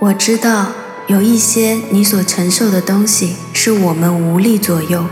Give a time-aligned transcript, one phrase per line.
[0.00, 0.68] 我知道
[1.08, 5.04] 有一些你所承受的东西是我们无力左右，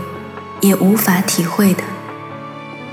[0.61, 1.83] 也无法体会的。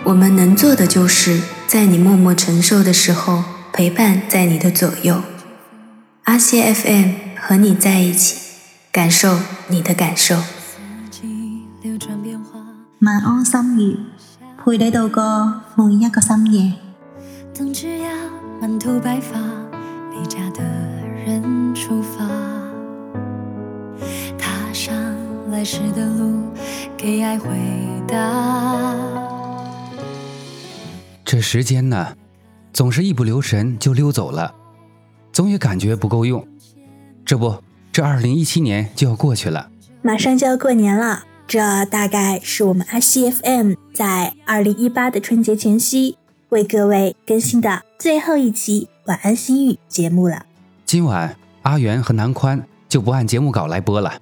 [0.04, 5.22] 我们能做的就是在你默默承受的时候陪伴在你的左右。
[6.24, 8.40] 阿西 FM 和你在一起，
[8.92, 9.38] 感受
[9.68, 10.40] 你的感受。
[13.00, 14.00] 晚安心语，
[14.62, 16.76] 陪你度过每一个深夜。
[21.26, 22.24] 人出发，
[24.38, 24.94] 踏上
[25.50, 26.44] 来时的路，
[26.96, 27.48] 给爱回
[28.06, 28.96] 答。
[31.24, 32.14] 这时间呢，
[32.72, 34.54] 总是一不留神就溜走了，
[35.32, 36.46] 总也感觉不够用。
[37.24, 39.68] 这不，这二零一七年就要过去了，
[40.02, 41.24] 马上就要过年了。
[41.48, 46.18] 这大概是我们 ICFM 在二零一八的春节前夕
[46.50, 50.46] 为各位更新的最后一期晚安心语节目了。
[50.86, 54.12] 今晚阿元和南宽就不按节目稿来播了，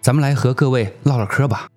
[0.00, 1.68] 咱们来和各位唠唠嗑吧。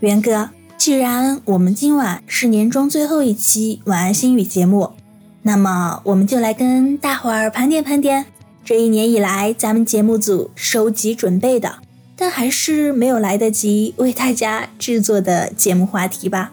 [0.00, 4.92] 元哥，既然我们今晚是年终最后一期《晚安心语》节目，
[5.40, 8.26] 那么我们就来跟大伙儿盘点盘点。
[8.66, 11.78] 这一年以来，咱们节目组收集准备的，
[12.16, 16.50] 但还是没有来得及为大家制作的节目话题吧。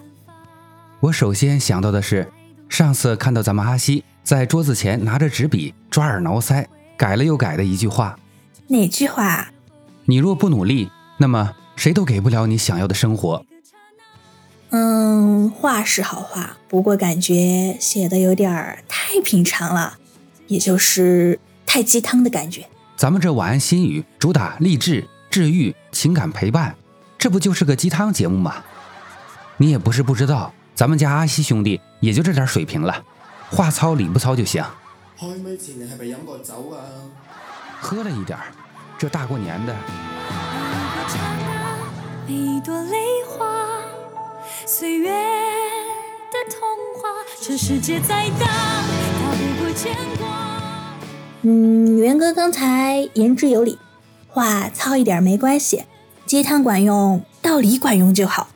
[1.00, 2.32] 我首先想到的是，
[2.70, 6.64] 上次看到咱们阿西在桌子前拿着纸笔抓耳挠腮
[6.96, 8.16] 改了又改的一句话。
[8.68, 9.50] 哪句话？
[10.06, 13.44] 你若不努力，那么谁都给不了你想要的生活。
[14.70, 19.98] 嗯，话是好话，不过感觉写的有点儿太平常了，
[20.46, 21.40] 也就是。
[21.74, 22.68] 太鸡汤的感觉。
[22.96, 26.76] 咱们这晚安心语主打励志、治愈、情感陪伴，
[27.18, 28.64] 这不就是个鸡汤节目吗？
[29.58, 33.04] 你也不是不知道，咱们家阿西兄弟也就这点水平了，
[33.50, 34.64] 话糙理不糙就行。
[35.18, 35.34] 喝
[38.04, 38.54] 了一点儿，
[38.96, 39.74] 这大过年的。
[51.46, 53.78] 嗯，元哥刚才言之有理，
[54.30, 55.84] 话糙一点没关系，
[56.26, 58.48] 鸡汤管用，道理管用就好。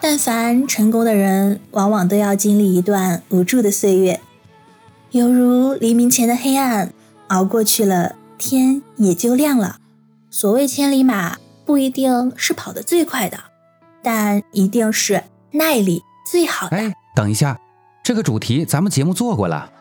[0.00, 4.18] 但凡成功的人，往往都要经历一段无助的岁月，
[5.10, 6.94] 犹如黎明前的黑暗，
[7.28, 9.76] 熬过去了，天也就亮了。
[10.30, 11.36] 所谓千里马，
[11.66, 13.38] 不一定是跑得最快的，
[14.02, 16.76] 但一定是耐力最好的。
[16.78, 17.60] 哎，等一下，
[18.02, 19.72] 这个主题咱们节目做过了。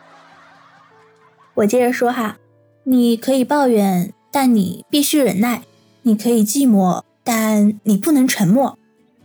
[1.60, 2.38] 我接着说哈，
[2.86, 5.62] 你可以抱怨，但你必须忍耐；
[6.04, 8.78] 你可以寂寞，但你不能沉默。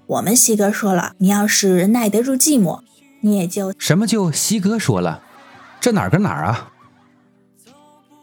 [0.07, 2.81] 我们西哥说了，你要是耐得住寂寞，
[3.21, 5.23] 你也就什么就西哥说了，
[5.81, 6.73] 这哪儿跟哪儿啊？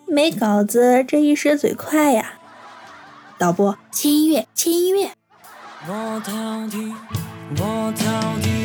[0.07, 2.33] 没稿子，这一时嘴快呀。
[3.37, 5.11] 导播，切音乐，切音乐。
[5.87, 7.01] 我
[7.57, 8.60] 我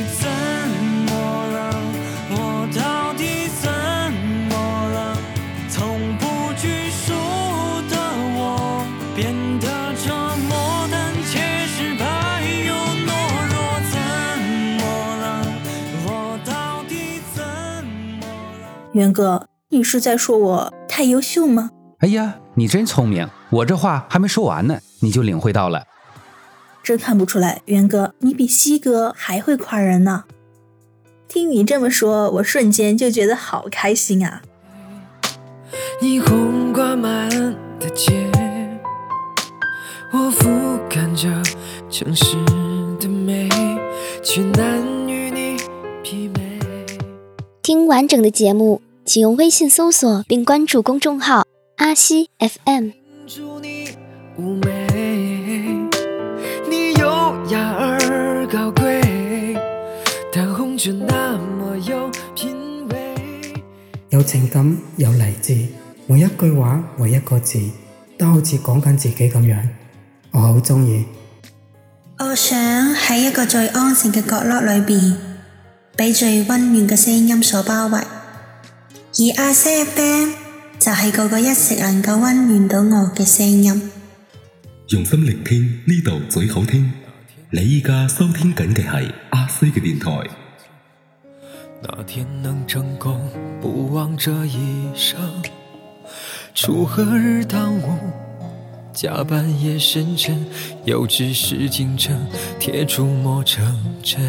[18.97, 21.71] 元哥，你是在说我太优秀吗？
[21.99, 25.85] 哎呀，你真聪明，我这话还没说完呢，你就领会到了。
[26.83, 30.25] 真看不出来，元哥，你比西哥还会夸人呢。
[31.29, 34.41] 听你这么说，我瞬间就觉得好开心啊！
[36.01, 38.31] 霓虹挂满的的街，
[40.13, 40.49] 我俯
[40.89, 41.29] 瞰着
[41.91, 42.37] 城市
[43.07, 43.79] 美，美。
[44.25, 45.57] 却难与你
[46.03, 46.29] 媲
[47.63, 48.81] 听完整的节目。
[49.09, 51.45] 请用微信搜索并关注公众号
[51.79, 52.89] “阿西 FM”。
[53.55, 53.87] 你
[56.69, 57.07] 你优
[57.51, 59.01] 雅而高贵，
[60.57, 60.77] 红
[61.07, 62.53] 那么有品
[62.89, 63.15] 味。
[64.11, 65.65] 有情感，有励志，
[66.09, 67.61] 每一句话，每一个字，
[68.19, 69.63] 都好似讲紧自己咁样，
[70.33, 71.05] 我好中意。
[72.19, 75.17] 我想喺一个最安静嘅角落里边，
[75.95, 78.01] 被最温暖嘅声音所包围。
[79.19, 80.35] 而阿 Sir 西的声，
[80.79, 83.91] 就系个个一食能够温暖到我嘅声音。
[84.89, 86.93] 用心聆听，呢度最好听。
[87.49, 90.11] 你依家收听紧嘅系阿西嘅电台。
[91.83, 93.19] 那天能成功，
[93.59, 94.59] 不枉这一
[94.95, 95.19] 生。
[96.55, 97.89] 锄禾日当午，
[98.93, 100.45] 加班夜深沉。
[100.85, 102.15] 有志是金针，
[102.61, 103.65] 铁杵磨成
[104.03, 104.21] 针。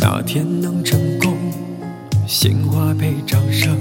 [0.00, 1.33] 那天能成功？
[2.26, 3.76] 鲜花配掌声，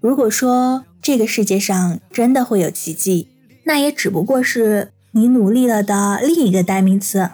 [0.00, 3.28] 如果说这个世界上真的会有奇迹，
[3.64, 7.30] 那也只不过是你努力了的另一个代名词。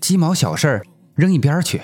[0.00, 0.84] 鸡毛小事儿
[1.16, 1.82] 扔一边去，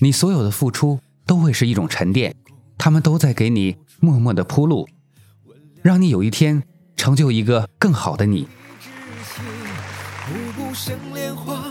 [0.00, 2.34] 你所有的付出都会是一种沉淀，
[2.76, 4.88] 他们都在给你默默的铺路，
[5.82, 6.64] 让你有一天
[6.96, 8.48] 成就一个更好的你。
[11.36, 11.65] 花。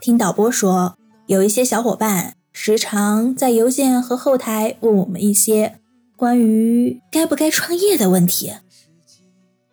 [0.00, 5.80] 听导播说，有一些小伙伴时常在邮件和后台问我们一些
[6.16, 8.54] 关于该不该创业的问题。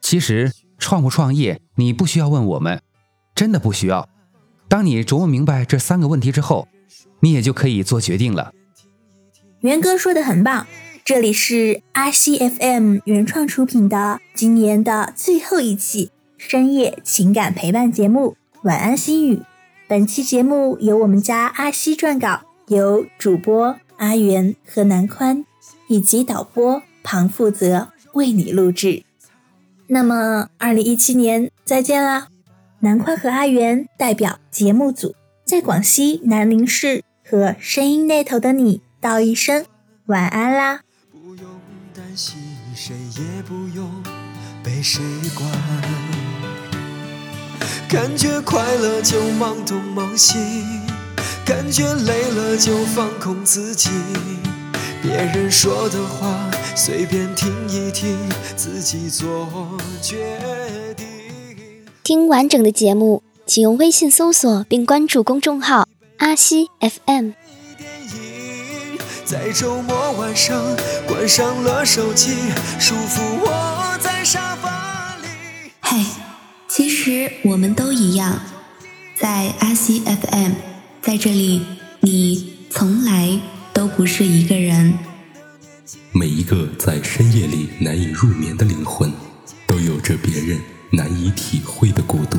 [0.02, 2.82] 其实，创不创业，你不需要问我们，
[3.34, 4.10] 真的不需要。
[4.68, 6.68] 当你琢磨明白这三个问题之后，
[7.22, 8.52] 你也就可以做决定了。
[9.62, 10.68] 元哥说的很棒。
[11.08, 19.38] 这里是阿西 FM 原创出品的今年的最后一期深夜情感陪伴节目《晚安心语》。
[19.88, 25.46] 本期节目由我们家阿西撰稿，由主播阿元和南宽
[25.88, 29.04] 以及导播庞负责为你录制。
[29.88, 32.28] 那么，二零一七年再见啦！
[32.82, 35.16] 南宽和阿元代表节目组
[35.46, 39.64] 在广西南宁市和声音那头的你道一声
[40.08, 40.82] 晚安啦。
[42.78, 43.90] 谁也不用
[44.64, 45.02] 被谁
[45.36, 45.50] 管
[47.90, 50.38] 感觉快乐就忙东忙西
[51.44, 53.90] 感觉累了就放空自己
[55.02, 56.38] 别人说的话
[56.76, 58.16] 随便听一听
[58.56, 59.50] 自己做
[60.00, 60.38] 决
[60.96, 61.08] 定
[62.04, 65.88] 听完整的节目请用微信搜索并关注公众号
[66.18, 67.32] 阿西 fm
[69.28, 70.58] 在在周末晚上
[71.28, 72.32] 上关了手机，
[74.24, 75.26] 沙发里。
[75.82, 75.98] 嘿，
[76.70, 78.40] 其实我们都一样，
[79.20, 80.54] 在阿西 FM，
[81.02, 81.62] 在这里，
[82.00, 83.38] 你从来
[83.74, 84.94] 都不是一个人。
[86.14, 89.12] 每一个在深夜里难以入眠的灵魂，
[89.68, 90.58] 都有着别人
[90.92, 92.38] 难以体会的孤独，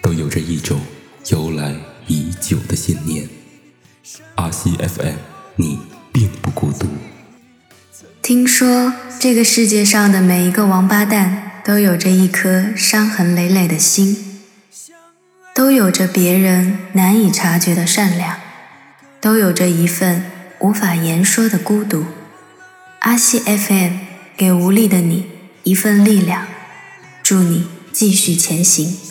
[0.00, 0.78] 都有着一种
[1.32, 1.74] 由来
[2.06, 3.28] 已久的信念。
[4.36, 5.39] 阿西 FM。
[5.60, 5.78] 你
[6.10, 6.86] 并不孤独。
[8.22, 14.40] 听说这个世界上的每一个王八蛋都有着一颗伤痕累累的心，
[15.54, 18.36] 都有着别人难以察觉的善良，
[19.20, 20.24] 都有着一份
[20.60, 22.06] 无法言说的孤独。
[23.00, 23.92] 阿西 FM
[24.36, 25.26] 给无力的你
[25.64, 26.46] 一份力量，
[27.22, 29.09] 祝你继续前行。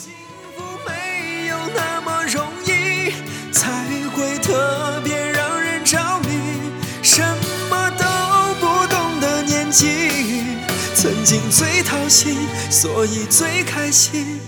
[11.02, 12.36] 曾经最掏心，
[12.70, 14.38] 所以最开心。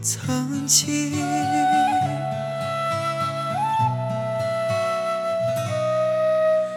[0.00, 1.12] 曾经，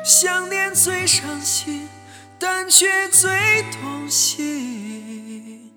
[0.03, 1.87] 想念最伤心，
[2.37, 3.31] 但却最
[3.81, 5.71] 动心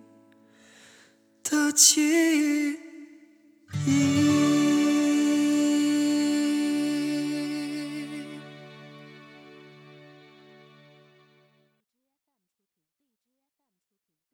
[1.45, 2.84] 的记忆。